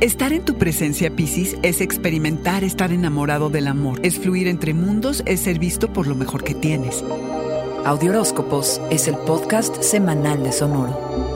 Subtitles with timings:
[0.00, 3.98] Estar en tu presencia, Piscis, es experimentar estar enamorado del amor.
[4.04, 7.02] Es fluir entre mundos, es ser visto por lo mejor que tienes.
[7.84, 11.27] Audioróscopos es el podcast semanal de Sonoro.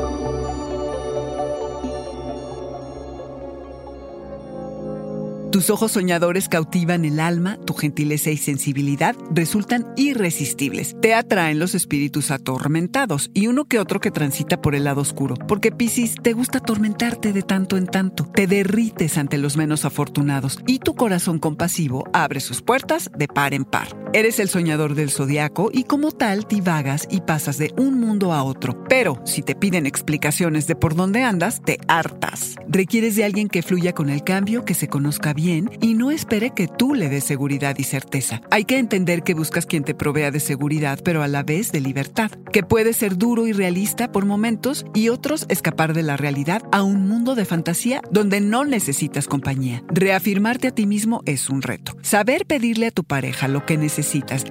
[5.53, 10.96] Tus ojos soñadores cautivan el alma, tu gentileza y sensibilidad resultan irresistibles.
[11.03, 15.35] Te atraen los espíritus atormentados y uno que otro que transita por el lado oscuro.
[15.46, 18.25] Porque Piscis te gusta atormentarte de tanto en tanto.
[18.35, 23.53] Te derrites ante los menos afortunados y tu corazón compasivo abre sus puertas de par
[23.53, 24.01] en par.
[24.14, 28.43] Eres el soñador del zodiaco y como tal divagas y pasas de un mundo a
[28.43, 28.84] otro.
[28.86, 32.56] Pero si te piden explicaciones de por dónde andas, te hartas.
[32.69, 36.50] Requieres de alguien que fluya con el cambio, que se conozca bien y no espere
[36.50, 38.42] que tú le des seguridad y certeza.
[38.50, 41.81] Hay que entender que buscas quien te provea de seguridad, pero a la vez de
[41.81, 46.61] libertad, que puede ser duro y realista por momentos y otros escapar de la realidad
[46.70, 49.83] a un mundo de fantasía donde no necesitas compañía.
[49.89, 51.97] Reafirmarte a ti mismo es un reto.
[52.03, 54.02] Saber pedirle a tu pareja lo que necesitas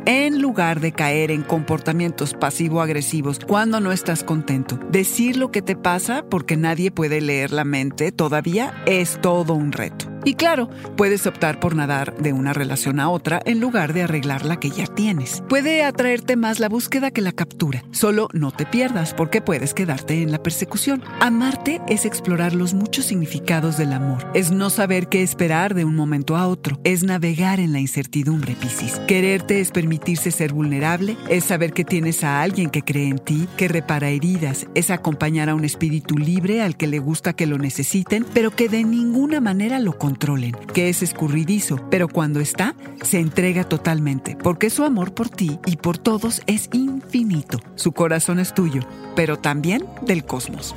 [0.06, 4.80] en lugar de caer en comportamientos pasivo-agresivos cuando no estás contento.
[4.92, 9.72] Decir lo que te pasa porque nadie puede leer la mente todavía es todo un
[9.72, 10.11] reto.
[10.24, 14.46] Y claro, puedes optar por nadar de una relación a otra en lugar de arreglar
[14.46, 15.44] la que ya tienes.
[15.50, 17.84] Puede atraerte más la búsqueda que la captura.
[17.92, 21.04] Solo no te pierdas porque puedes quedarte en la persecución.
[21.20, 24.30] Amarte es explorar los muchos significados del amor.
[24.34, 26.80] Es no saber qué esperar de un momento a otro.
[26.84, 29.00] Es navegar en la incertidumbre, Piscis.
[29.08, 31.18] Quererte es permitirse ser vulnerable.
[31.30, 34.68] Es saber que tienes a alguien que cree en ti, que repara heridas.
[34.76, 38.70] Es acompañar a un espíritu libre al que le gusta que lo necesiten, pero que
[38.70, 44.70] de ninguna manera lo controlen, que es escurridizo, pero cuando está, se entrega totalmente, porque
[44.70, 47.62] su amor por ti y por todos es infinito.
[47.76, 48.82] Su corazón es tuyo,
[49.16, 50.76] pero también del cosmos.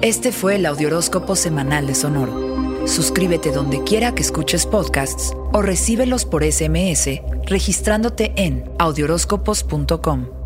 [0.00, 2.86] Este fue el Audioróscopo Semanal de Sonoro.
[2.86, 10.39] Suscríbete donde quiera que escuches podcasts o recíbelos por SMS registrándote en audioróscopos.com.